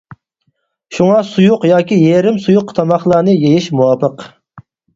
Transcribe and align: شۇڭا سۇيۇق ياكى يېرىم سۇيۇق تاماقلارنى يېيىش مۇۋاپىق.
شۇڭا 0.97 1.19
سۇيۇق 1.27 1.67
ياكى 1.73 1.99
يېرىم 2.05 2.41
سۇيۇق 2.47 2.75
تاماقلارنى 2.81 3.39
يېيىش 3.39 3.71
مۇۋاپىق. 3.81 4.29